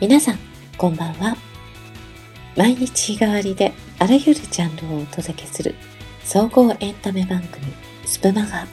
[0.00, 0.38] 皆さん、
[0.78, 1.36] こんばんは。
[2.56, 5.74] 毎日日替わりであらゆるジャンルをお届けする
[6.24, 7.66] 総合エンタメ番組
[8.06, 8.66] スプマガ。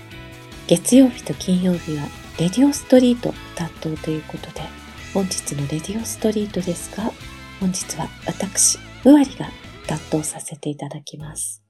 [0.68, 2.06] 月曜日と金曜日は
[2.40, 4.62] レディオストリート担当ということで、
[5.14, 7.12] 本日のレディオストリートですが、
[7.60, 9.50] 本日は私、ふわりが
[9.86, 11.62] 担当させていただきます。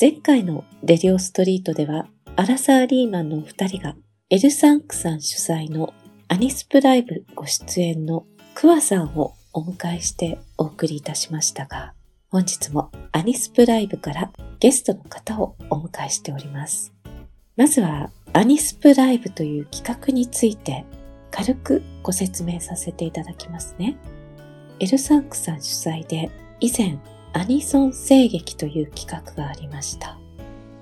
[0.00, 2.06] 前回のレディオストリートでは、
[2.36, 3.96] アラサー・リーマンのお二人が
[4.30, 5.92] エルサンクさん主催の
[6.28, 8.24] アニスプライブご出演の
[8.58, 11.92] クワさんをお迎えしてお送りいたしましたが、
[12.30, 16.94] 本日もアニスプライブからゲストの方をお迎えしております。
[17.58, 20.86] まずはアニスプライブという企画について
[21.30, 23.98] 軽くご説明させていただきますね。
[24.80, 26.98] エルサンクさん主催で以前
[27.34, 30.18] アニソン声劇という企画がありました。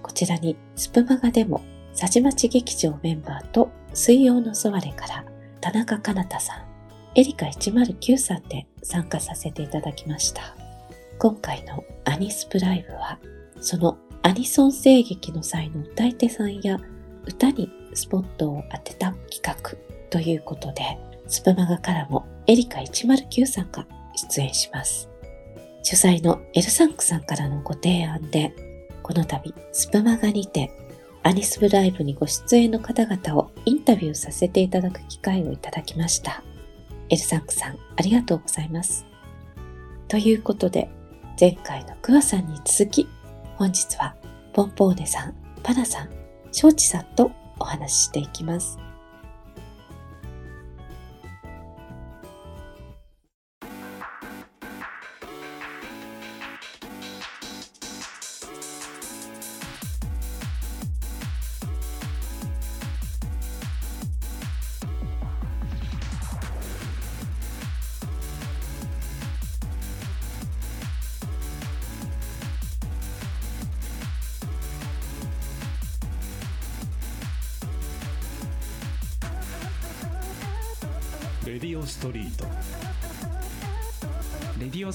[0.01, 1.61] こちらにスプマガでも
[1.99, 5.25] 佐治町劇場メンバーと水曜のソワレから
[5.61, 6.64] 田中かなたさん、
[7.17, 10.57] エリカ109さんで参加させていただきました。
[11.19, 13.19] 今回のアニスプライブは、
[13.61, 16.81] そのアニソン声劇の際の歌い手さんや
[17.25, 19.77] 歌にスポットを当てた企画
[20.11, 20.99] ということで、
[21.29, 25.09] スプマガからもエリカ109さんが出演します。
[25.85, 28.53] 主催のエルサンクさんからのご提案で、
[29.03, 30.73] この度スプマガにて
[31.23, 36.43] アニスプライブにご出演の方々をインタビューさせていただく機会をいただきました。
[37.11, 39.07] エルサンクさん、ありがとうございます。
[40.09, 40.89] ということで、
[41.41, 43.09] 前回のクワさんに続き、
[43.57, 44.15] 本日は
[44.53, 46.11] ポンポーネさん、パナさん、
[46.53, 48.79] ショーチさんとお話ししていきます。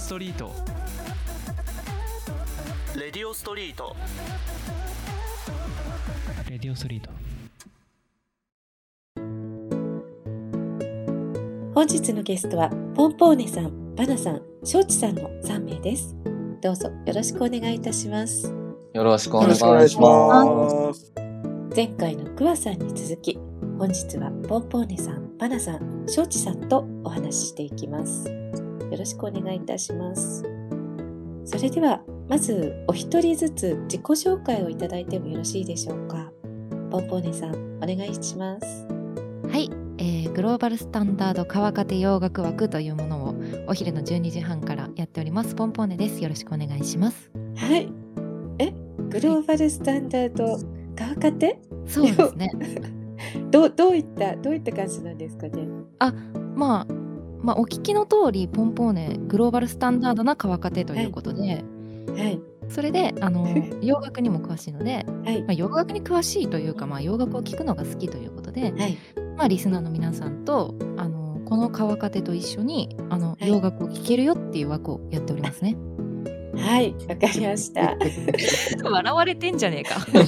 [0.09, 0.51] ストリート
[2.99, 3.95] レディオストリート
[6.49, 7.11] レディオストリート
[11.75, 16.15] 本日のゲストはポンポーネさん、バナさん、ショーチさんの3名です。
[16.59, 18.51] どうぞよろしくお願いいたします。
[18.93, 19.63] よろしくお願いし
[19.99, 21.13] ます。
[21.75, 23.37] 前回のクワさんに続き、
[23.77, 28.49] 本日はポンポーネさん、バナさん、ショーチさんとお話ししていきます。
[28.91, 30.43] よろしくお願いいたします。
[31.45, 36.31] それでは、まずお一人ずつ自己紹介をいただいてもよろしいでしょうか。
[36.91, 38.87] ポンポーネさん、お願いします。
[39.47, 43.35] はい、えー、グローバルスタンダード川家洋楽枠というものを
[43.67, 45.55] お昼の12時半からやっております。
[45.55, 46.21] ポンポーネです。
[46.21, 47.31] よろしくお願いします。
[47.55, 47.91] はい。
[48.59, 48.73] え、
[49.09, 50.59] グローバルスタンダード
[50.95, 52.49] 川家そうですね。
[53.51, 55.67] どうどういったどういった感じなんですかね？
[55.99, 56.13] あ
[56.55, 56.98] まあ
[57.41, 63.47] まあお聞きの通りポンポーネグローバルスタンダードな川家ということで、はい、はい、それであの
[63.81, 68.97] 洋楽にも詳しいので、はいまあ、洋楽に詳しいというか、まあ、洋楽を聴くのが好きということで、はい
[69.37, 75.75] まあ、リスナーの皆さんとあのこの川家と一緒にあの、洋楽を聴けるよっていう枠をやっておりますね。
[76.55, 77.95] はい、わかりました。
[78.83, 79.99] 笑われてんじゃねえか。
[80.13, 80.21] だ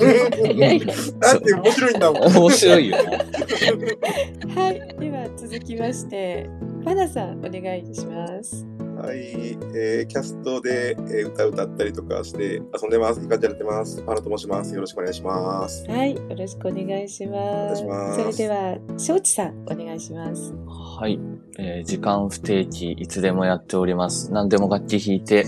[1.38, 2.24] って面白いんだもん。
[2.24, 2.98] 面白いよ。
[2.98, 6.50] はい、では続きまして、
[6.84, 8.66] パナさんお願いします。
[9.02, 13.22] はい、えー、キャストで、えー、歌歌ったりとかして遊んでます。
[13.22, 14.02] いい感じやってます。
[14.04, 14.76] パナと申します。
[14.76, 15.86] よろしくお願いします。
[15.90, 17.84] はい、よろしくお願いします。
[17.84, 20.54] ますそれでは、庄司さんお願いします。
[20.68, 21.20] はい、
[21.58, 24.32] えー、時間不定期いつでもやっております。
[24.32, 25.46] 何でも楽器弾いて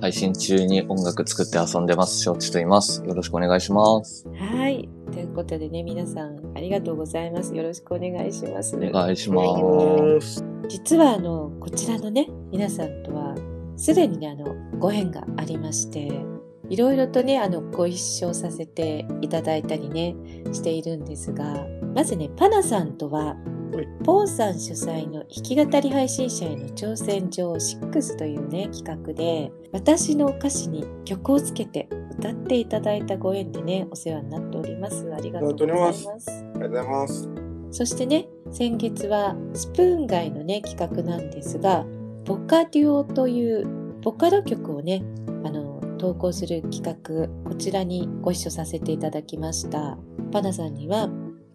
[0.00, 2.22] 配信中に音楽作って遊んでます。
[2.22, 3.02] 承知と言います。
[3.06, 4.28] よろしくお願いします。
[4.28, 4.88] はい。
[5.32, 7.56] ということでね、皆さんありがとうございます。
[7.56, 8.76] よろしくお願いします。
[8.76, 10.44] お願いします。
[10.68, 13.34] 実はあの、こちらのね、皆さんとは
[13.78, 16.12] すでにね、あの、ご縁がありまして、
[16.68, 20.14] いろいろとね、あの、ご一緒させていただいたりね、
[20.52, 23.34] しているんですが、まずね、パナさんとは
[24.04, 31.88] ポーさん主催の弾き語り配信者への挑戦状6というね企画で私の歌詞に曲をつけて
[32.18, 35.12] 歌っていただいたご縁でねお世話になっております。
[35.14, 36.08] ありがとうございます。
[36.08, 37.28] ありがとうございます。
[37.70, 41.84] そしてね先月はスプーン街のね企画なんですが
[42.24, 43.66] ボカデュオという
[44.02, 45.02] ボカロ曲をね
[45.44, 49.98] あの投稿する企画こちらにご一緒させていただきました。
[50.30, 51.08] パナさんには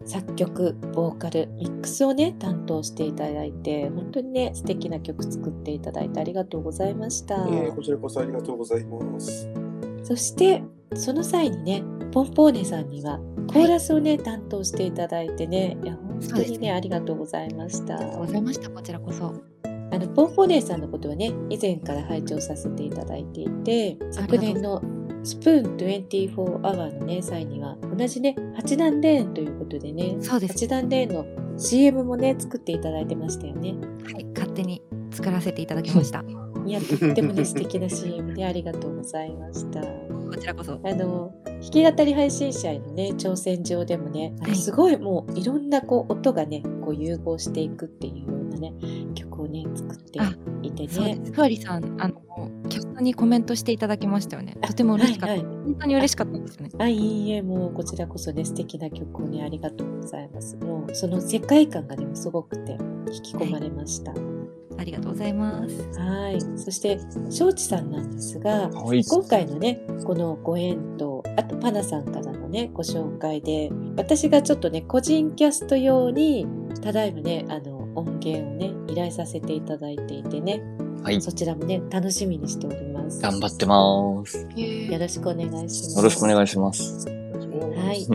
[0.04, 7.34] 作曲、ボーカル、ミックスをね、担当していただいて、本当にね、素敵な曲作っていただいてありがとうございました。
[7.34, 9.67] えー、こちらこそありがとうございます。
[10.08, 10.62] そして、
[10.94, 11.82] その際にね、
[12.12, 17.96] ポンポーネさんにはコーラスをね、はい、担当していただいてね、いや、本当にね、ねありがとうございました。
[17.96, 19.34] ありがとうございました、こちらこそ。
[19.64, 24.82] あの、ポンポーネさんのことはね、以前から拝聴させていただいていて、昨年の
[25.24, 30.64] スプーン24アワーのね、際には、同じね、8段レーンということでね、そうです。
[30.64, 33.74] 8段レーンの CM もね、作っていただいてましたよね。
[34.10, 36.24] はい、勝手に作らせていただきました。
[36.66, 39.80] いや、とってもね、 素敵な CM でありがとうございました。
[39.80, 40.78] こちらこそ。
[40.82, 48.72] あの、弾き語り配信者へのね、挑戦状でもね、はい、すごいもういろんなこう音がね、こう融合していくっていうね、
[49.14, 50.18] 曲をね、作って
[50.62, 51.20] いてね。
[51.32, 52.22] ふわりさん、あの、
[52.68, 54.56] キャストにコメントしていただきましたよね。
[54.62, 55.34] とても嬉しかった。
[55.34, 56.70] はいはい、本当に嬉しかったんですよね。
[56.78, 60.56] あ、いいえ、もうこちらこそね、素敵な曲をね、ありがとうございます。
[60.56, 62.78] もう、その世界観がね、すごくて、
[63.12, 64.12] 引き込まれました。
[64.12, 64.38] はい
[64.78, 65.98] ありがとうございます。
[65.98, 66.40] はい。
[66.56, 67.00] そして、
[67.30, 76.46] 庄司さんなんですが、はい、今回のね、このご縁と、あとパナさんからのね、ご紹介で、私がちょっとね、個人キャスト用に、
[76.80, 80.62] ただいまね、あの、音源をね、依頼させていただいていてね、
[81.02, 81.20] はい。
[81.20, 83.20] そちらもね、楽しみにしております。
[83.22, 84.46] 頑張ってます。
[84.56, 85.96] よろしくお願いします。
[85.96, 87.08] よろしくお願いします。
[87.08, 88.06] はい。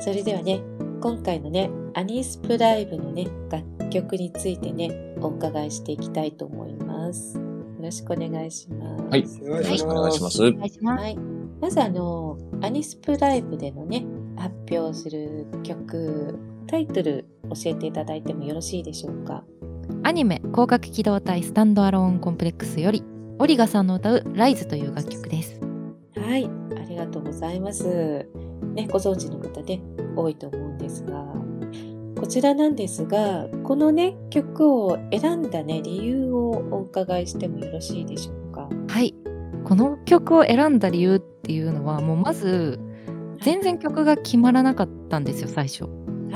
[0.00, 0.60] それではね、
[1.00, 7.38] 今回のね、アニスプライブのね、楽曲についてね、お伺いしていきたいと思います。
[7.38, 7.42] よ
[7.80, 9.04] ろしくお願いします。
[9.04, 9.20] はい。
[9.22, 10.42] よろしくお願いします。
[10.42, 11.02] お願いします。
[11.02, 11.16] はい。
[11.60, 14.04] まずあの、アニスプライブでのね、
[14.36, 19.44] 発表する曲、タイトル教えていただいてもよろしいでしょうか？
[20.02, 23.04] アニメ広角機動隊スタンドアローンコンプレックスより
[23.38, 25.60] オリガさんの歌うライズという楽曲です。
[26.16, 28.26] はい、ありがとうございます。
[28.74, 29.80] ね、ご存知の方ね、
[30.16, 31.24] 多いと思うんですが、
[32.18, 38.68] こちらなんですが、このね、曲を選んだね、理由をお伺いしてもよろしいでしょうか？
[38.88, 39.14] はい。
[39.64, 42.80] この曲を選んだ理由っていうのは、もうまず、
[43.42, 45.84] 全然曲が決まらなかったんですよ、最初。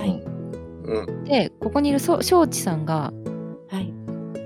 [0.01, 1.29] はい。
[1.29, 3.13] で、ここにいる庄司さんが、
[3.69, 3.93] はい。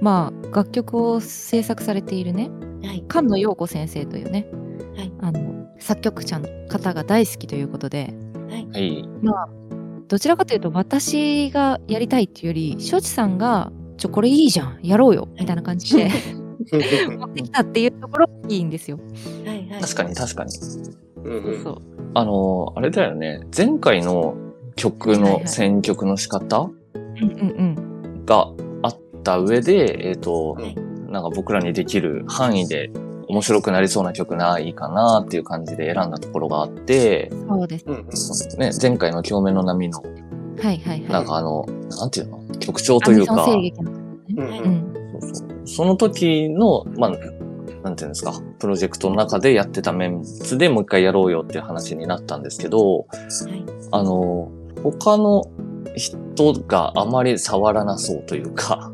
[0.01, 2.51] まあ、楽曲を制作されているね、
[2.83, 4.47] はい、菅野陽子先生というね、
[4.97, 8.15] はい、あの作曲者の方が大好きということで、
[8.51, 9.49] はい、まあ、
[10.09, 16.11] どちらかというと私がやりたいっていうより庄司さんが「ちょこれいいじゃんやろうよ」みたいな感じで
[17.17, 18.99] 持ってきたっていうところがいいんですよ。
[19.45, 19.69] はい。
[19.71, 20.51] はい、確かに確かに。
[20.53, 21.77] そうそう。
[22.15, 23.41] あのあれだよね。
[23.57, 24.37] 前回の
[24.77, 26.71] 曲の選曲の仕方？
[28.27, 28.51] が
[28.83, 30.75] あった上で、えっ、ー、と、はい、
[31.09, 32.91] なんか僕らにできる範囲で
[33.29, 38.57] 面白くなりそうな曲ないかなっていう感じで選んだところがあって、そうです。
[38.59, 38.71] ね。
[38.81, 40.13] 前回の共鳴の波の、はい
[40.59, 41.03] はいはい。
[41.03, 42.45] なんかあの、なんていうの？
[42.59, 43.47] 曲調というか、
[45.67, 47.11] その時の、まあ、
[47.83, 53.05] なんていうんですか、プロジェクトの中でやってたメンツでもう一回やろうよっていう話になったんですけど、は
[53.49, 54.51] い、あの、
[54.91, 55.45] 他の
[55.97, 58.93] 人があまり触らなそうというか、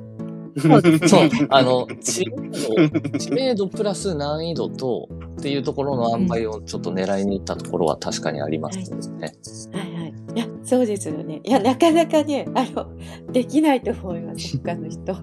[1.08, 5.08] そう、あの、知名度、知名度プラス難易度と、
[5.38, 9.32] っていうところの塩梅をちょっと狙いに行ったところは確かにありますね。
[9.72, 10.14] はい、はい、はい。
[10.34, 11.40] いや、そうですよね。
[11.42, 12.90] いや、なかなかね、あの、
[13.32, 15.14] できないと思います、他の人。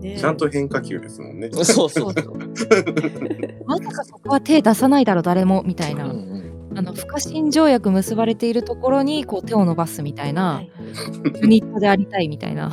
[0.00, 1.50] ね、ちゃんと変化球ですもんね。
[1.52, 2.12] そうそうそう。
[3.66, 6.07] まさかそこは手出さないだろ、誰も、みたいな。
[6.78, 10.62] あの不可侵条約結ばれているところにこう手を伸ばすみたいな、
[11.42, 12.70] ユニットでありたいみたいな。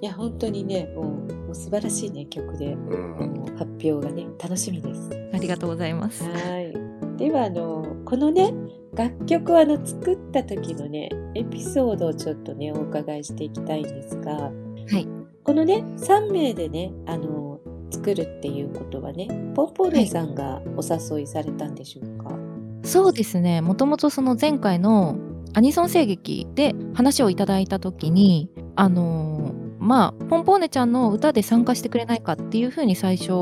[0.00, 5.10] いや本当にねもうもう素晴らしいね曲で、うん、発表がね楽しみです。
[5.34, 6.22] ありがとうございます。
[6.22, 6.72] はい
[7.16, 8.54] ではあのこのね
[8.94, 14.50] 楽曲をあの作った時のねエピソードをちょっとねお伺いしていきたいんですが、は
[14.98, 15.08] い、
[15.42, 17.51] このね3名でねあの
[17.92, 22.38] 作るっていうことはねポンポーレさんがお誘いされたんでしょうか、は
[22.82, 25.16] い、そうですねもともとその前回の
[25.54, 33.32] アニソン声劇で話をいただいた時にあのー、まあポンポーネちゃんの歌で参加してくれないかっていうふうに最初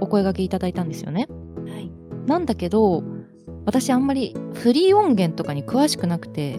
[0.00, 1.28] お声がけいただいたんですよね。
[1.66, 1.90] はい、
[2.26, 3.04] なんだけど
[3.66, 6.58] 私あんまりフリー音源とかに詳しくなくて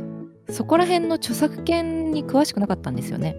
[0.50, 3.36] そこら辺の著作権に詳しくなかったんですよね。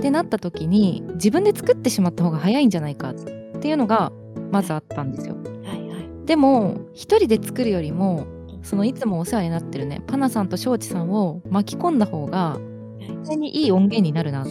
[0.00, 3.14] はい、ってなった時に自分で作ってしまった方が早いんじゃないかっ
[3.60, 4.12] ていうのが
[4.50, 5.36] まずあったんですよ。
[5.64, 8.26] はいはい、でも一人で作るよりも
[8.62, 12.58] そのいつもお世話になってるねパナさんと庄司さんを巻き込んだ方が
[12.98, 14.46] 絶対にいい音源になるなっ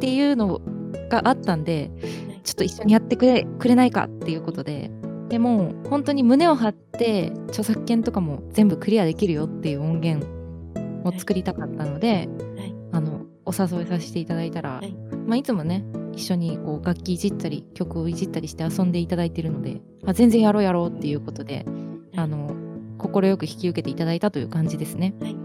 [0.00, 0.60] ていうの
[1.08, 1.90] があったんで
[2.44, 4.90] ちょっと一緒にやってくれくれないかっていうことで
[5.28, 10.26] でも本当に胸を張って著作権とかも全部クリアできるよっていう音源
[11.04, 12.74] を作りたかったので、はい、
[13.48, 14.92] お誘いさせていただいたら、はい、
[15.26, 21.64] まあ、いつもね一緒にこう楽器いじったり曲をいじったりして遊んでいただいてるので、まあ、全然やろうやろうっていうことで
[22.98, 25.14] 快く引き受けていただいたという感じですね。
[25.20, 25.36] はい、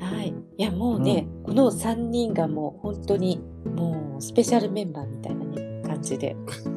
[0.00, 6.36] はい、いやもうね、うん、この3人がもう本当にもうスペシャルメンバーみたいなね感じで。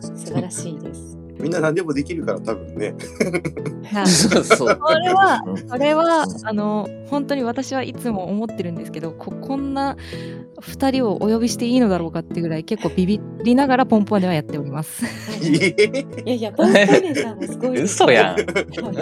[0.00, 1.21] 素晴らしいです。
[1.42, 2.94] みんな何でもできるから多分ね。
[4.06, 4.76] そう そう。
[4.76, 9.96] これは、これは、あの、本当に私はいつも思ってるんですけど、ここんな
[10.60, 15.04] 2人をお呼びしていいのだろうかってぐらい結構ビビりながらポンポンではやっております。
[15.44, 15.74] い
[16.24, 17.82] やいや、ポンポネさんもすごい。
[17.82, 18.36] 嘘やん。
[18.36, 18.94] 本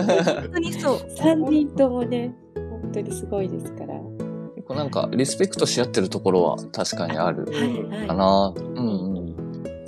[0.52, 0.96] 当にそう。
[1.18, 3.94] 3人ともね、本当にすごいですから。
[4.56, 8.24] 結構なんかリスペクトし合ってるところは確かにあるかな。
[8.24, 9.09] はいはい、うんうん。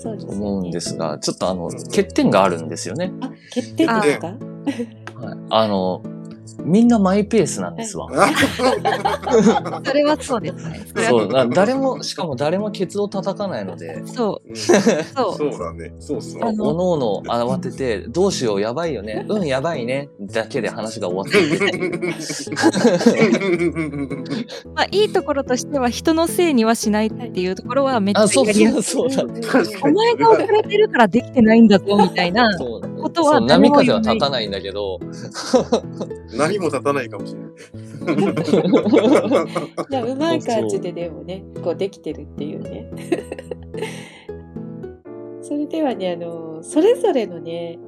[0.02, 3.12] そうです、ね、思うんですが、ちょっとあの、欠点があるんですよね。
[3.20, 4.26] あ、欠点ですか？
[4.26, 4.36] はい。
[5.50, 6.02] あの、
[6.60, 8.08] みんなマイペースなんですわ。
[9.84, 10.86] それはそうですね。
[11.08, 14.02] そう、誰も、しかも誰もケツを叩かないので。
[14.06, 14.56] そう。
[14.56, 14.82] そう。
[15.36, 15.92] そうだね。
[15.98, 16.42] そうそう。
[16.42, 19.24] おのおの慌てて、どうしよう、やばいよね。
[19.28, 20.08] うん、やばいね。
[20.20, 22.00] だけで話が終わってる。
[24.74, 29.00] まあ、いいところとしては、人のせいにはしないっていうところはめっちゃやりやすい。
[29.82, 32.50] お前が遅れてるからできてないんだぞ、みたいな
[33.02, 33.40] ことは。
[33.40, 34.98] 波風は立たないんだけど。
[36.36, 37.52] 何も立たないかもしれない。
[39.90, 42.90] じゃうまい感じででもね、こうできてるっていうね。
[45.42, 47.78] それではね、あの、それぞれのね、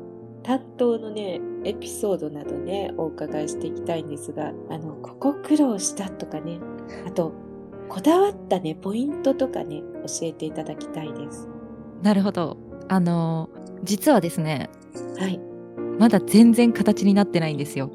[0.42, 6.60] 担当のね、エピソードなどね、お伺いしていきたいんですが、あの、ここ苦労したとかね、
[7.06, 7.32] あと、
[7.88, 11.48] こだわったね、ポイントとかね、教えていただきたいです。
[12.02, 12.58] なるほど。
[12.88, 13.48] あの、
[13.82, 14.70] 実はですね、
[15.18, 15.40] はい。
[15.98, 17.90] まだ全然形になってないんですよ。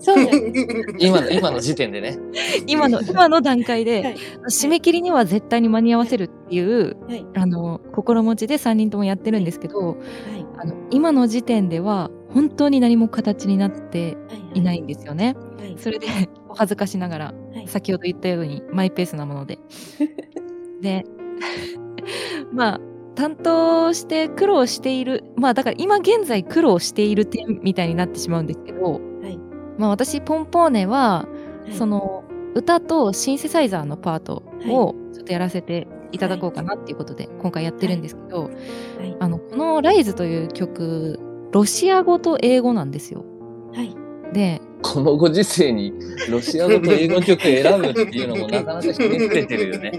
[0.00, 0.26] そう
[0.98, 2.18] 今の今の時点でね。
[2.66, 4.16] 今の今の段階で、はい、
[4.48, 9.96] 締め切りには絶対に間に合わせるっていう、はい、あの心持ちで3人ともやってるんですけど、はい、
[10.58, 14.16] あの今の時点では本当に何も形になって
[14.54, 15.36] いないんですよね。
[15.76, 16.06] それで
[16.48, 17.34] お恥ずかしながら、
[17.66, 19.58] 先ほど言ったようにマイペースなもので。
[20.80, 21.04] で
[22.52, 22.80] まあ
[23.20, 25.24] 担当して苦労している。
[25.36, 28.98] まあだから今現在苦労している点みたいになってしまうんですけど、
[29.76, 31.28] まあ、私ポンポーネは、
[31.76, 32.24] その
[32.54, 38.50] 歌とシンセサイザーのパートをちょっとやらせていただこうかなっていうことで今回やってるんですけど、
[39.18, 41.20] あのこの「ライズという曲
[41.52, 43.26] ロシア語と英語なんですよ。
[43.74, 43.94] はい、
[44.32, 45.92] でこのご時世に
[46.30, 49.92] ロシア語と英語曲選ぶっていうのもなかなかひねくれてるよね。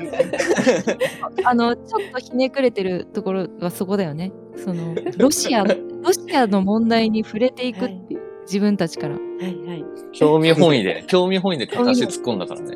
[1.45, 4.31] あのちょっとひねくれてるところはそこだよね。
[4.55, 5.75] そのロシアロ
[6.13, 8.21] シアの問題に触れていくっていう。
[8.51, 9.15] 自分たちから。
[9.15, 9.85] はいはい。
[10.11, 12.75] 興味本位で、興味本位で片足突っ込んだからね。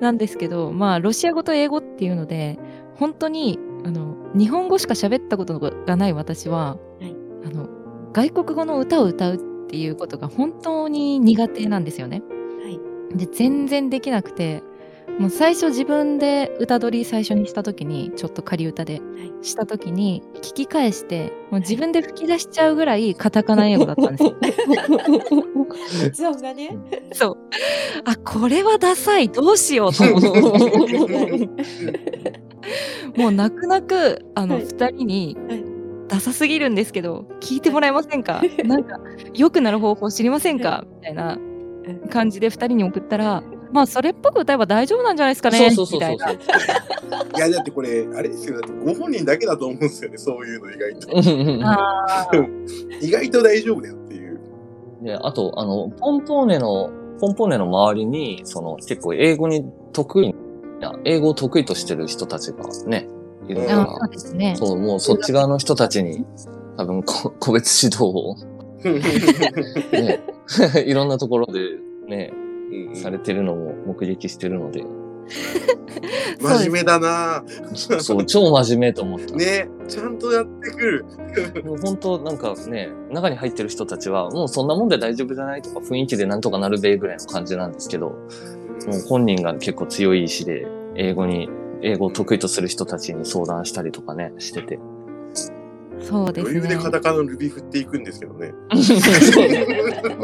[0.00, 2.58] なんですけど、まあ、ロシア語と英語っていうので、
[2.94, 7.16] 本当に、あの、日本語しか喋ったことがない私は、はい、
[7.46, 7.68] あの、
[8.12, 12.22] 外国語の歌を歌うっていうことが本当に苦手なんですよね。
[12.62, 12.68] は
[13.14, 13.18] い。
[13.18, 14.62] で、全然できなくて、
[15.18, 19.00] もう最初自分で歌取り最初にした時にちょっと仮歌で
[19.40, 24.34] した時に聞き返してもう自分で吹き出しちゃうぐらいカタカナ英語だったんですよ。
[26.02, 26.76] 発音がね。
[27.12, 27.36] そう。
[28.04, 31.48] あこれはダサいどうしようと思って。
[33.16, 35.75] もう泣く泣くあの、はい、2人に、はい
[36.08, 38.40] ダサすぎるんですけど聞いてもらえませんか？
[38.64, 38.98] なんか
[39.34, 40.84] 良くなる方法知りませんか？
[40.96, 41.38] みたいな
[42.10, 45.70] 感じで2人に送ったらまあそれっぽく歌えば大丈夫なんじゃないですかね？
[45.72, 46.38] そうそうそうそう
[47.36, 48.60] いやだってこれあれですよ。
[48.84, 52.44] ご本人だけだと思うんですよねそういうの意外と。
[53.00, 54.40] 意外と大丈夫だよっていう。
[55.02, 60.34] であとあのポンポーネのポンポーネの周りにその結構英語に得意
[60.80, 63.08] な英語を得意としてる人たちがね
[63.48, 64.54] いるからそうですね。
[64.56, 66.24] そうもうそっち側の人たちに
[66.76, 67.02] 多分
[67.38, 68.36] 個別指導を。
[69.92, 70.20] ね、
[70.86, 71.60] いろんなところで
[72.06, 72.32] ね、
[72.94, 74.84] されてるのも目撃してるので。
[76.40, 77.42] 真面目だな。
[77.74, 79.34] そう、超真面目と思った。
[79.34, 81.04] ね、ちゃんとやってくる。
[81.64, 91.48] もう本当なんかね、中に入ってる人たちは、もうそんなもんで大丈夫じゃないとか、雰囲気でなんとかなるべぐらいの感じなんですけど、もう本人が結構強い意志で、英語に、
[91.82, 94.78] 英語を得意とする人たちに相談したりとかね、してて。
[96.00, 96.58] そうですね。
[96.58, 98.52] 余裕でカタカナのルビ振っていくんですけどね。
[98.74, 99.48] そう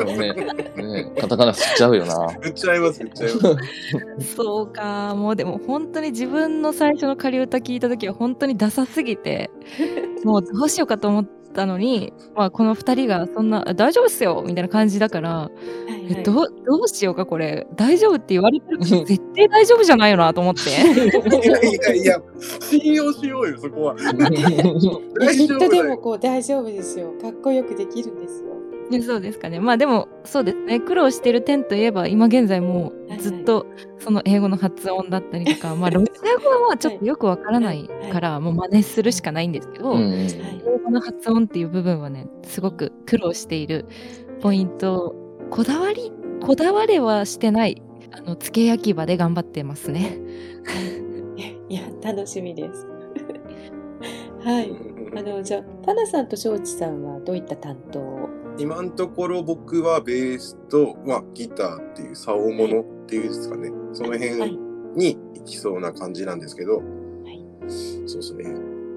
[0.04, 0.32] ね。
[0.76, 2.28] ねカタカナ振っちゃうよな。
[2.40, 4.34] 振っちゃいます、振っちゃいます。
[4.36, 5.14] そうか。
[5.16, 9.50] もうでも本当に自分の最初の仮歌聞いた時は本当にダサすぎて、
[10.24, 15.50] もうどうしようかと思ったのに、まあ、この2人がそんな「大丈夫っすよ」みたいな感じだから、は
[15.88, 17.66] いはい、どどうしようかこれ。
[17.76, 20.70] 大丈夫って言われてるけど絶対大丈夫じゃないよなと思って。
[20.70, 20.72] い
[21.50, 22.22] やいやいや
[22.60, 23.96] 信用しようよそこは。
[25.32, 27.12] きっとでもこう大丈夫ですよ。
[27.20, 28.51] かっこよくできるんですよ
[29.00, 29.60] そうですかね。
[29.60, 30.80] まあでも、そうですね。
[30.80, 33.66] 苦労してる点といえば、今現在もずっと
[33.98, 40.26] その英語の発音だったりとか、 まあロシア語はちょっとよくわからないから、もう真似するしかないんですけど、英
[40.84, 43.86] 語の発音っていう部分はね、すごく苦労している
[44.40, 45.14] ポイント、
[45.50, 47.80] こだわり、こだわれはしてない、
[48.10, 50.18] あの、付け焼き場で頑張ってますね。
[51.68, 52.86] いや、楽しみです。
[54.44, 54.72] はい。
[55.16, 58.41] あの、じゃあ、パナさんと庄司さんはどういった担当を？
[58.58, 64.56] 今のところ僕はベースと、まあ、ギターっていう竿物っていうんですかね、その辺
[64.94, 67.44] に行きそうな感じなんですけど、はい、
[68.06, 68.44] そうですね。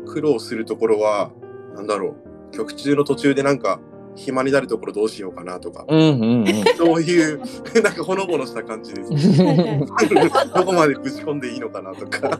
[0.06, 1.32] 苦労するところは、
[1.74, 2.16] なんだろ
[2.52, 3.80] う、曲中の途中でなんか、
[4.16, 6.48] 暇になるところどうしようかなとか、うんうんうん、
[6.78, 7.40] そういう
[7.84, 9.12] なんかほのぼのした感じです、
[9.44, 9.84] ね、
[10.56, 12.40] どこまでぶち込んでいいのかなとか。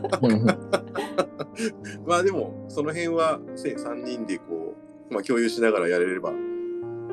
[2.06, 4.74] まあでもその辺は3人でこ
[5.10, 6.32] う、まあ、共有しながらやれれば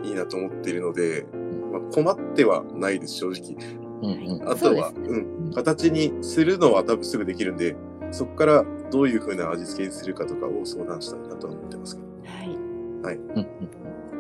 [0.04, 1.26] いいなと思っているので、
[1.72, 3.56] まあ、困ってはないです、正直。
[4.02, 7.76] うんうん、あとはう、ね、うん、形にするのは多分すぐできるんで、
[8.12, 12.08] そこからどういうふうな味付けにするかとかを相談したいなと思ってますけど。
[12.26, 13.18] はい。
[13.18, 13.48] はい。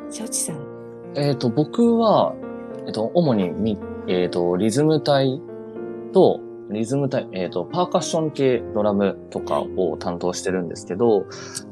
[0.10, 0.58] 庄司さん。
[1.16, 2.34] えっ、ー、と、僕は、
[2.80, 5.42] えっ、ー、と、主にみ、えっ、ー、と、リズム体
[6.12, 6.40] と、
[6.72, 11.25] リズム体、えっ、と、パーカッション系ドラムとかを担当してるんですけど、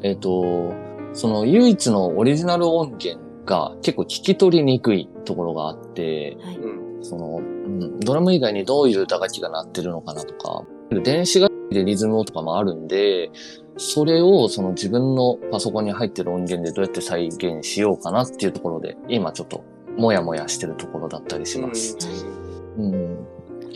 [0.03, 0.73] えっ、と、
[1.13, 6.59] その唯一のオリジナル音源が結構聞き取りにくいところがあって、はい、
[7.01, 10.63] その、うん、ドラム以外にどういう歌楽器が鳴ってるのかなとか、
[11.03, 13.29] 電子楽器でリズムとかもあるんで、
[13.75, 19.65] それをその自分のパソコンに入ってる音源でどうやって再現しようかなっていうところで、今ちょっと
[19.97, 21.97] もやもやしてるところだったりします。
[22.77, 23.27] うん、うん、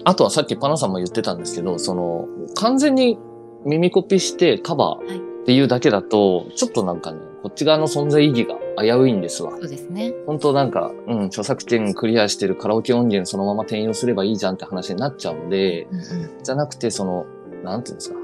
[0.06, 3.18] あとはさっきパナさんも言ってたんですけど、その、完全に
[3.66, 9.52] 耳コピしてカバーっていうだけだと、ちょっとなんかね、こっち側の存在意義が危ういんですわ。
[9.52, 10.14] そうですね。
[10.26, 16.02] 本当なんか、うん、著作権クリアしてるカラオケ音源そのまま転用すればいいじゃんって話になっちゃうんで、うんう
[16.42, 17.26] ん、じゃなくて、その、
[17.64, 18.16] なんていうんですか、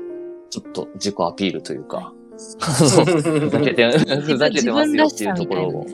[0.49, 5.85] ちょっと自己アピールというか、 ふざけて、ふざけてますよっていうところを。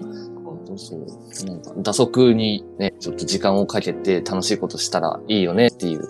[0.76, 1.00] そう。
[1.48, 6.02] なんか、打足にね、ちょっと時間をかけて楽しいことしたらいいよねっていう、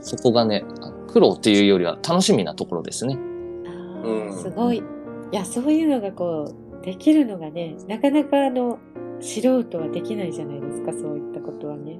[0.00, 0.64] そこがね、
[1.08, 3.18] 苦労っていうよりは楽しみなところですね。
[3.64, 4.78] ああ、すごい。
[4.78, 4.82] い
[5.36, 8.78] や、そういうのがこう、できるのがね、なかなかあの、
[9.20, 11.98] 素人はできないじゃないですか、そういったことはね。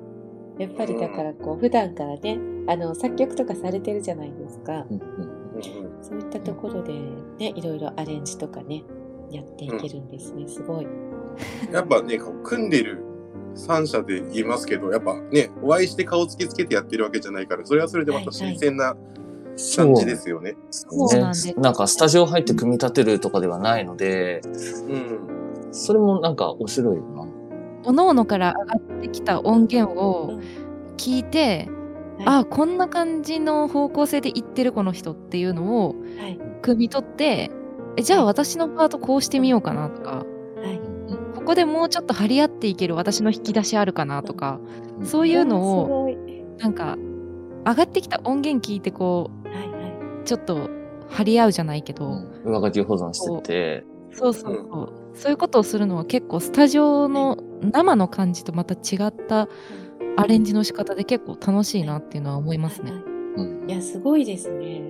[0.58, 4.86] やっぱりだからこう、普段からね、あの、作曲とかされてるじゃないですか。
[6.00, 6.92] そういったところで
[7.38, 8.84] ね、いろいろアレンジとかね、
[9.30, 10.86] やっていけるんですね、すごい。
[11.72, 13.02] やっぱね、組んでる
[13.54, 18.96] 3社で言いますけど、やっぱね、お会いして顔つきつけてやってるわけじゃないから、それはそれでまた新鮮な
[19.76, 20.56] 感じですよね。
[20.70, 21.54] そうなんです。
[21.58, 24.40] なんかスタジオ入って組み立てるとかではないので、
[24.88, 25.18] うん。
[25.72, 27.26] それもなんか面白いよな。
[27.84, 30.40] おのおのから上がってきた音源を
[30.96, 31.68] 聞いて、
[32.18, 35.94] うん、ああ、こんな感じの方向性でいってるこの人っていうのを
[36.62, 37.50] 汲み取って、
[37.96, 40.24] えじゃあ私のパートこうしてみようかなとか、は
[40.72, 40.80] い、
[41.34, 44.60] ここでもうちょっと張り合っていける私の引き出しあるかなとか、
[45.04, 46.08] そういうのを
[46.58, 46.96] なんか
[47.64, 49.38] 上がってきた音源聞いてこう、はいはい、
[50.28, 50.68] ちょっと
[51.08, 53.84] 張り合うじゃないけど、上書き保存してて。
[54.12, 59.48] そうそうそう、うん、そういうことをするのは結構スタジオの生の感じとまた違った
[60.16, 62.92] アレンジの仕方で結構楽しいなっていうのは思いますね。
[63.36, 64.82] うん、いやすごいですね。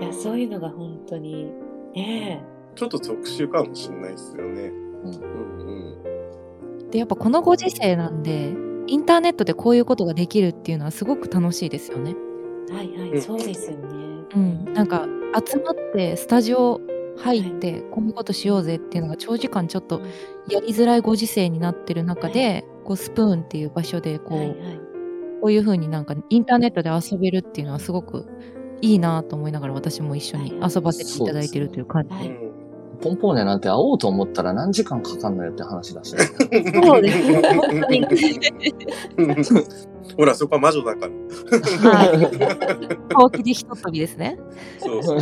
[0.00, 1.50] いやそういうのが本当に
[1.94, 2.44] ね。
[2.76, 4.62] ちょっと特殊かもしれないですよね。
[5.02, 5.14] うん
[6.80, 8.54] うん、でやっぱこのご時世なんで
[8.86, 12.14] インターネットでこういうことができるっていうのはすごく楽しいですよね。
[12.72, 14.24] はいはい、そうですよね。
[14.34, 15.06] うん、なんか
[15.46, 16.80] 集まってスタジオ
[17.16, 20.00] 入ってこういうことしようぜっていうのが長時間ちょっと
[20.48, 24.56] やりづらいご時世になってる中で、こうスプーンっていう場所でこう、はいはい、
[25.40, 28.26] こういう風になんかインターネットで遊べるっていうのはすごく
[28.80, 32.14] いいなと思いながら私も一緒に遊ばせていただいてるという感じ。
[32.14, 32.47] はい
[33.00, 36.20] ポンポーネなんて会おうと思ったら何時間かかんのよって話だし、ね。
[36.82, 37.42] そうですね。
[37.54, 38.06] 本当に。
[40.16, 41.90] ほら、そこは魔女だから。
[41.90, 43.14] はい。
[43.14, 44.38] ほうきでひと飛びですね。
[44.78, 45.20] そうそう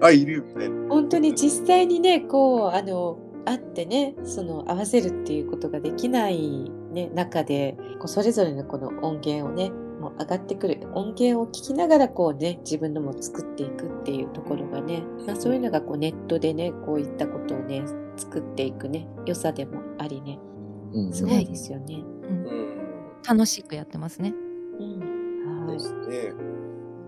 [0.00, 0.68] あ、いるね。
[0.88, 9.70] 本当に実際にね、こう、あの、会ってね、その合わせるっていうことができない、ね、中で、こうそれぞれのこの音源をね、
[10.10, 17.82] も上がってくる音源を聞きながらこうね、自分のも作っていくっていうところがね、まあ、そういうのがこうネットでね、こういったことをね、
[18.16, 20.38] 作っていくね、良さでもありね、
[21.12, 22.02] すごいですよね。
[22.22, 22.46] うん、
[23.26, 24.34] 楽しくやってますね。
[24.78, 25.66] うん。
[25.66, 25.78] はい。
[25.78, 26.32] ですね。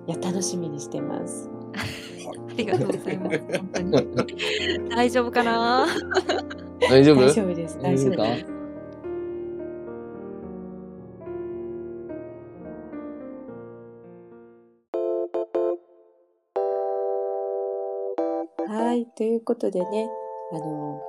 [0.07, 1.51] いや、楽しみにしてます。
[1.75, 3.39] ありがとうございます。
[3.39, 3.93] 本当に。
[4.91, 5.87] 大丈夫かな？
[6.91, 7.21] 大丈夫？
[7.21, 7.79] 大丈夫です。
[7.81, 8.52] 大丈夫
[19.15, 20.09] ということでね、
[20.53, 21.01] あの、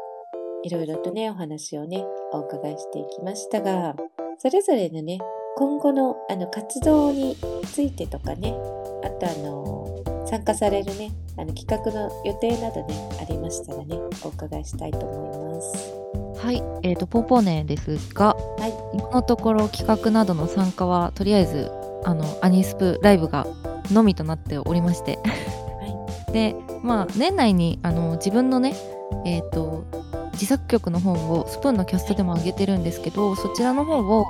[0.64, 3.96] いろいろとね、お話をね、お伺いしていきましたが、
[4.40, 5.20] それぞれのね、
[5.56, 7.38] 今後のあの活動に
[7.74, 8.54] ついてとかね、
[9.04, 15.94] あとあの、参加されるね、あの企画の予定などね、ありましたらね、お伺いしたいと思います。
[16.46, 21.72] はい、えーと、ポーポーネですが、はい、今のところ企画などの参加はとりあえず
[22.04, 23.48] あのアニスプライブが
[23.92, 28.76] のみとなっておりまして、はい、でまあ年内にあの自分のね
[29.26, 29.86] えっ、ー、と
[30.34, 34.26] 自作曲の方をスプーンのキャストでも上げてるんですけどそちらの方を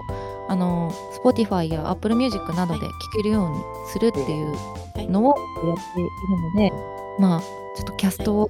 [0.49, 0.91] あの
[1.23, 3.57] Spotify や Apple Music などで聴けるように
[3.91, 5.35] するっていうのを
[5.67, 6.09] やっている
[6.41, 6.71] ので
[7.19, 8.49] まあちょっとキャストを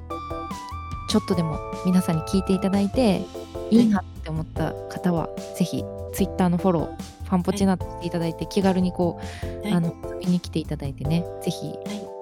[1.10, 3.22] ちょっとでも皆さんに聞いていただいて
[3.70, 3.82] い。
[3.82, 9.20] いなって思った方はぜひ Twitter のフォローファンポチなどしていただいて気軽にこ
[9.64, 11.74] う、あの遊びに来ていただいてねぜひ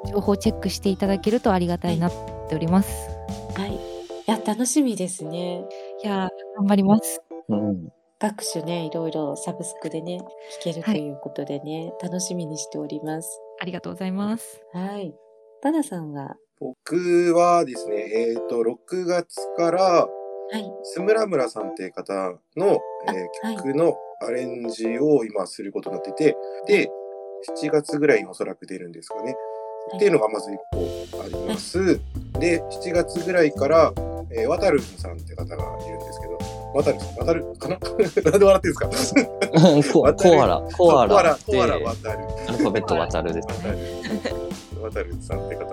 [0.09, 2.11] 情報チェックしていただけるとありがたいなっ
[2.49, 3.09] ております。
[3.55, 3.91] はい
[4.31, 5.65] や、楽しみですね。
[6.03, 7.21] いや、頑張ります。
[7.49, 7.89] うん。
[8.19, 10.19] 各種ね、いろいろサブスクでね、
[10.61, 13.41] 聞けるということでね、楽しみにしております。
[13.59, 14.61] ありがとうございます。
[14.73, 15.13] はい。
[15.63, 16.35] バナさんは？
[16.59, 20.07] 僕はですね、えっ、ー、と、6月から、は
[20.57, 22.13] い、スムラムラさんっていう方
[22.55, 26.37] の、えー、曲のアレンジを今することになってて、
[26.67, 26.89] で、
[27.57, 29.35] 7月ぐらいにおそらく出るんですかね。
[29.95, 30.55] っていうのがまず1
[31.11, 31.99] 個あります。
[32.39, 33.91] で、7月ぐらいから、
[34.31, 36.37] えー、渡るさんって方がいるんですけど、
[36.73, 37.77] 渡るさん、渡るかな？
[38.31, 39.23] なんで笑ってるんですか？
[39.93, 41.07] コ コアラ、コアラ。
[41.07, 42.19] コアラ、コアラ渡る。
[42.47, 43.75] アルファベット渡るですね。
[44.81, 45.65] 渡るさんって方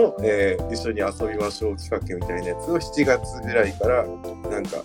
[0.00, 4.04] の、えー、一緒に遊びましょう企画みたいなやつを7月ぐらいから、
[4.50, 4.76] なんか、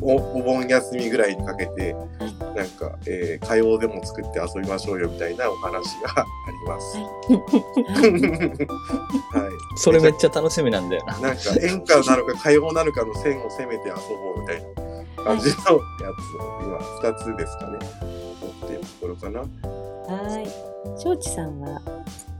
[0.00, 1.94] おお盆休みぐらいにかけて、
[2.54, 6.98] なんか、えー、火曜でも作って遊びましょうよみたいなお話が あります。
[9.38, 9.50] はい。
[9.76, 11.18] それめっちゃ楽しみなんだよな。
[11.20, 14.00] なんか演歌なのか火曜なのかの線を攻めて遊ぼ
[14.36, 14.62] うみたい
[15.16, 15.80] な感じのやつを
[16.62, 17.78] 今2つですかね。
[18.40, 19.40] 持ってるところかな。
[19.40, 19.46] は
[20.40, 20.48] い。
[20.98, 21.80] 庄司さんは？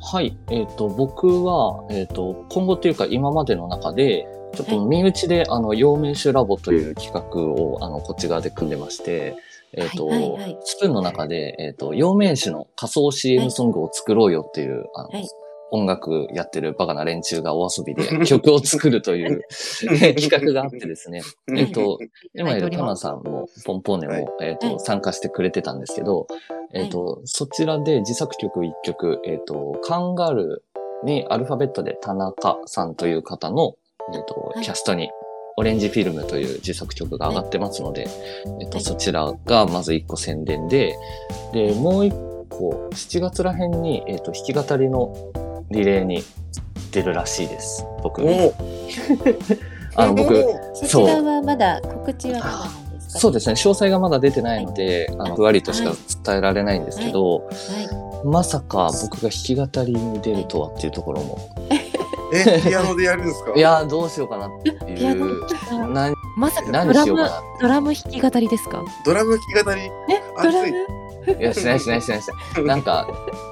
[0.01, 0.39] はい。
[0.51, 9.37] えっ、ー、と、僕は、えっ、ー、と、今後というか今までの中で、ちょっと身内で、あの、陽明酒ラボという企画を、あの、こっち側で組んでまして、
[9.73, 15.29] えっ、ー、と、はいはいはい、スプーンの中で、えっ、ー、と、陽明酒の仮想 CM ソングを作ろうよっていう、あの、はい、
[15.71, 19.43] 音楽やってるバカな連中がお遊びで 曲を作るという
[20.17, 21.21] 企画があってですね。
[21.55, 21.99] えっと、
[22.35, 26.27] 今いるカナさんも、ポンポーネも、えっと、参加してくれてたんですけど、
[26.73, 33.75] えっと、そちらで自作曲一曲、えっと、カンガルーにアルファベットで田中さんという方の、
[34.15, 35.11] えっ、と、キャストに、
[35.57, 38.07] オレンジフィルムという自作曲が上がってますので、
[38.61, 40.97] えっ、と、そちらがまず一個宣伝で、
[41.53, 42.15] で、もう一
[42.49, 45.15] 個、7月ら辺に、えっ、と、弾き語りの
[45.71, 46.23] リレーに
[46.93, 47.85] 出るらしいです。
[48.03, 48.23] 僕。
[49.97, 50.45] あの、僕、
[50.75, 53.19] そちらはまだ告知はまだなんですか？
[53.19, 53.55] そうですね。
[53.55, 55.93] 詳細がまだ出てないので、あの、ふわりとしか
[56.25, 57.49] 伝えられないんですけど、
[58.25, 61.39] まさか僕が弾き語りに出るとはっていうところも
[62.33, 63.53] え、 ピアノでやるんですか？
[63.55, 64.97] いや、どうしようかなっていう。
[64.97, 65.89] ピアノ？
[65.89, 66.15] 何？
[66.37, 68.85] まさか何しようかなドラム弾き語りですか？
[69.05, 69.81] ドラム弾き語り？
[69.83, 69.91] え、
[70.43, 70.69] ドラム？
[71.39, 72.65] いや、しないしないしないしない。
[72.65, 73.07] なんか、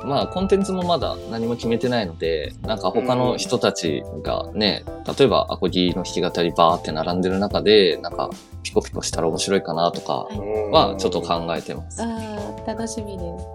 [0.05, 4.83] まあ、コンテンツもまだ何も決めてないので、なんか他の人たちがね、
[5.19, 8.31] 例えばアコギの弾き語りバーって並んでる中で、なんか、
[8.63, 10.27] ピコピコしたら面白いかなとか
[10.73, 12.03] は、ちょっと考えてます。
[12.03, 13.47] ああ、楽しみです。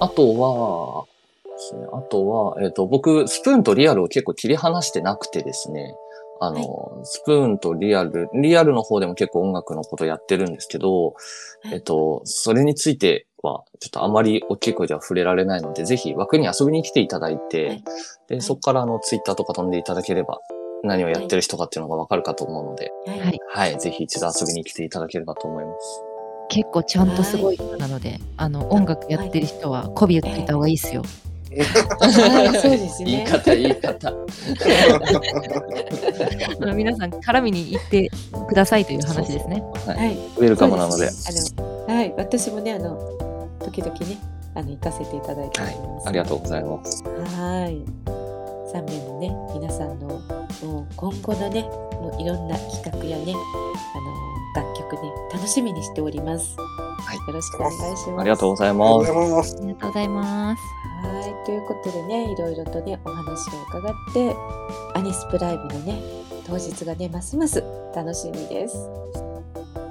[0.00, 1.04] あとは、
[1.72, 1.86] ですね。
[1.92, 5.94] あとは、えっ、ー、と、僕、スプーンとリアルを結構切り離してなくてですね、
[6.40, 11.14] あの、はい、スプーンとリアル、リアルの方でも結構音楽のことやってるんですけど、
[11.62, 17.84] はい、えっと、それについては、ちょっとあまり大きい声では触れられないので、ぜひ枠に遊びに来ていただいて、はい、
[18.28, 20.40] で、そこからあの、ツイッターとか飛んでいただければ、
[20.84, 23.38] 何をやってる人かっていうのがわかるかと思うので、はい。
[23.48, 23.78] はい。
[23.78, 26.04] ぜひ一度遊びに来ていただければと思います。
[26.48, 31.02] 結構ちゃんとすごい人なので、あの、音楽やってる人は媚びをついた方がいいですよ。
[32.60, 33.10] そうですね。
[33.10, 34.12] 言い方、言い方。
[36.74, 38.10] 皆さん、絡みに行って
[38.48, 39.62] くださいという話ですね。
[39.86, 40.16] はい。
[40.36, 41.06] ウェルカムなので。
[41.06, 41.10] あ
[41.60, 42.98] の、はい、私もね、あの、
[43.64, 44.18] 時々ね、
[44.54, 46.04] あの行かせていただいております。
[46.04, 47.02] はい、ありがとうございます。
[47.04, 47.82] はい。
[48.72, 50.08] 3名のね、皆さんの
[50.62, 56.56] もう今後のね、もういろんな企画やね、あの楽曲ね、楽しみにしております。
[56.58, 58.20] はい、よろしくお願いします。
[58.20, 59.56] ありがとうございます。
[59.58, 60.62] ありがとうございます。
[61.02, 64.36] はい、ということでね、いろいろとね、お話を伺って、
[64.94, 66.00] アニスプライブのね、
[66.46, 67.62] 当日がね、ますます
[67.94, 68.88] 楽しみです。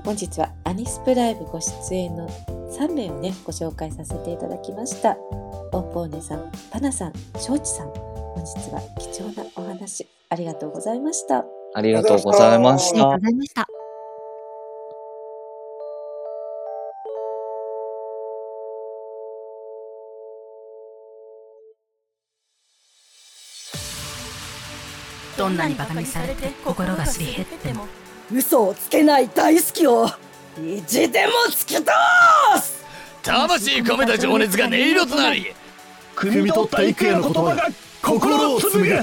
[0.04, 2.28] 本日はアニスプライブご出演の
[2.71, 5.17] 3名をね、ご紹介させていただきました。
[5.74, 11.45] オーポーネさん、パナさん、ショーチさん、本日は貴重なお話、ありがとうございました。
[11.74, 13.12] ありがとうございました。
[13.12, 13.71] ありがとうございました。
[25.42, 27.88] どんなにバカにされて心がすり減っても。
[28.32, 30.08] 嘘をつけない大好きを
[30.56, 31.84] 意地でも突き通
[32.62, 32.86] す。
[33.24, 35.48] 魂込めた情熱が音色となり
[36.16, 37.68] 汲み取った幾重の言葉が
[38.04, 38.96] 心を紡ぐ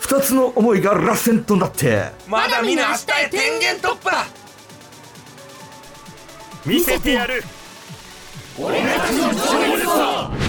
[0.00, 4.26] 二つの思いが螺旋となってまだ見ぬ明日へ天元突破。
[6.66, 7.42] 見せてやる。
[8.58, 9.38] 俺たちの情
[9.74, 10.43] 熱を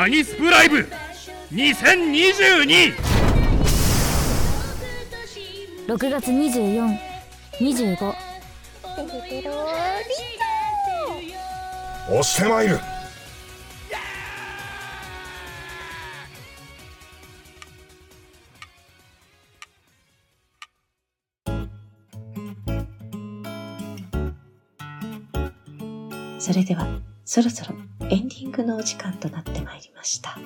[0.00, 0.88] アニスプライブ
[1.50, 2.94] 2022
[5.88, 6.98] 6月24、
[7.58, 8.14] 25
[12.10, 12.78] 押してまいる。
[26.38, 26.86] それでは
[27.28, 27.76] そろそろ
[28.08, 30.38] エンディングのお時間となってまいりました。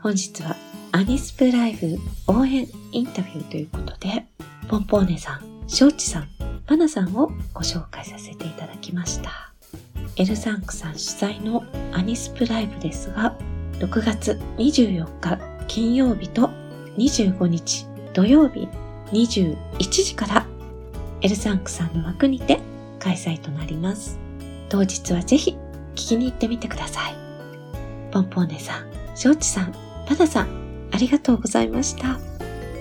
[0.00, 0.54] 本日は
[0.92, 4.24] アニスプライブ応援インタビューということで、
[4.68, 6.28] ポンポーネさん、ショーチさん、
[6.64, 9.52] パナさんをご紹介させていただきました。
[10.14, 13.36] エルサンクさん主催のアニスプライブですが、
[13.80, 16.50] 6月24日金曜日と
[16.98, 18.68] 25日土曜日
[19.10, 19.56] 21
[19.90, 20.46] 時から
[21.20, 22.60] エルサンクさんの枠にて
[23.00, 24.20] 開催となります。
[24.68, 25.58] 当日はぜひ
[26.02, 27.14] 聞きに行ってみてください。
[28.10, 29.72] ポンポーネさん、ショーチさん、
[30.06, 32.18] パダさん、ありがとうございました。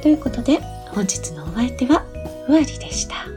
[0.02, 2.04] ということで、本日のお相手は、
[2.48, 3.28] ふわりでした。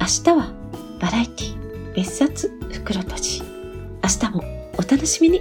[0.00, 0.52] 明日は、
[1.00, 3.42] バラエティ、別冊袋閉じ。
[3.42, 4.44] 明日も
[4.78, 5.40] お楽しみに